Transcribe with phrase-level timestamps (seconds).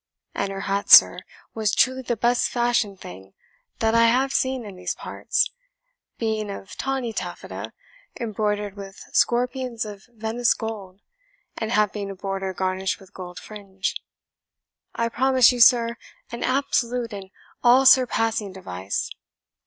[0.33, 1.19] And her hat, sir,
[1.53, 3.35] was truly the best fashioned thing
[3.77, 5.51] that I have seen in these parts,
[6.17, 7.71] being of tawny taffeta,
[8.19, 11.01] embroidered with scorpions of Venice gold,
[11.55, 13.93] and having a border garnished with gold fringe
[14.95, 15.97] I promise you, sir,
[16.31, 17.29] an absolute and
[17.63, 19.11] all surpassing device.